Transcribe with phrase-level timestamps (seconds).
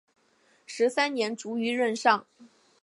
[0.65, 2.25] 十三年卒于任上。